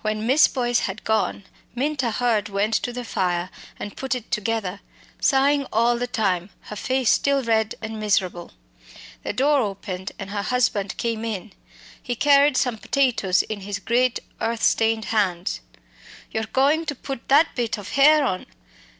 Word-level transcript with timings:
When 0.00 0.26
Miss 0.26 0.48
Boyce 0.48 0.80
had 0.90 1.04
gone, 1.04 1.44
Minta 1.72 2.10
Hurd 2.10 2.48
went 2.48 2.74
to 2.74 2.92
the 2.92 3.04
fire 3.04 3.48
and 3.78 3.96
put 3.96 4.16
it 4.16 4.28
together, 4.32 4.80
sighing 5.20 5.66
all 5.72 5.96
the 5.96 6.08
time, 6.08 6.50
her 6.62 6.74
face 6.74 7.10
still 7.10 7.44
red 7.44 7.76
and 7.80 8.00
miserable. 8.00 8.50
The 9.22 9.32
door 9.32 9.60
opened 9.60 10.10
and 10.18 10.30
her 10.30 10.42
husband 10.42 10.96
came 10.96 11.24
in. 11.24 11.52
He 12.02 12.16
carried 12.16 12.56
some 12.56 12.76
potatoes 12.76 13.44
in 13.44 13.60
his 13.60 13.78
great 13.78 14.18
earth 14.40 14.64
stained 14.64 15.04
hands. 15.14 15.60
"You're 16.32 16.46
goin' 16.46 16.84
to 16.86 16.96
put 16.96 17.28
that 17.28 17.54
bit 17.54 17.78
of 17.78 17.90
hare 17.90 18.24
on? 18.24 18.46